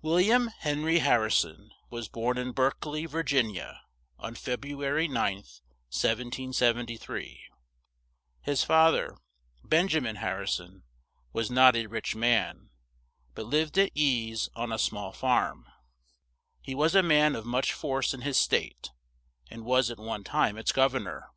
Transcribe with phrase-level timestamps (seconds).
[0.00, 3.58] Wil liam Hen ry Har ri son was born in Berke ly, Vir gin i
[3.58, 3.80] a,
[4.16, 7.42] on Feb ru a ry 9th, 1773;
[8.42, 9.18] his fath er,
[9.64, 10.84] Ben ja min Har ri son,
[11.32, 12.70] was not a rich man,
[13.34, 15.66] but lived at ease on a small farm;
[16.60, 18.92] he was a man of much force in his state,
[19.50, 21.28] and was at one time its gov ern or.